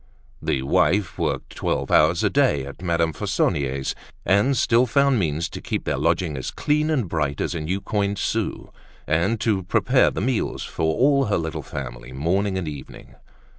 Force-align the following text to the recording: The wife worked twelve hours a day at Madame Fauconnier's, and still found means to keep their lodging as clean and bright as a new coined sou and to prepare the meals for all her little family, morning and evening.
The 0.41 0.63
wife 0.63 1.19
worked 1.19 1.55
twelve 1.55 1.91
hours 1.91 2.23
a 2.23 2.29
day 2.31 2.65
at 2.65 2.81
Madame 2.81 3.13
Fauconnier's, 3.13 3.93
and 4.25 4.57
still 4.57 4.87
found 4.87 5.19
means 5.19 5.47
to 5.49 5.61
keep 5.61 5.83
their 5.83 5.99
lodging 5.99 6.35
as 6.37 6.49
clean 6.49 6.89
and 6.89 7.07
bright 7.07 7.39
as 7.39 7.53
a 7.53 7.61
new 7.61 7.79
coined 7.81 8.17
sou 8.17 8.71
and 9.05 9.39
to 9.41 9.61
prepare 9.61 10.09
the 10.09 10.19
meals 10.19 10.63
for 10.63 10.95
all 10.95 11.25
her 11.25 11.37
little 11.37 11.61
family, 11.61 12.11
morning 12.11 12.57
and 12.57 12.67
evening. 12.67 13.13